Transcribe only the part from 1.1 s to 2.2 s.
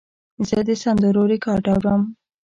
ریکارډ اورم.